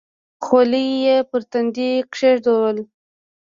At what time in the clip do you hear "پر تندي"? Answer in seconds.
1.29-1.89